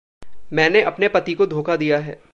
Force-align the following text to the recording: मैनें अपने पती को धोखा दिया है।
मैनें 0.53 0.83
अपने 0.83 1.07
पती 1.07 1.33
को 1.33 1.45
धोखा 1.47 1.75
दिया 1.75 1.97
है। 1.97 2.21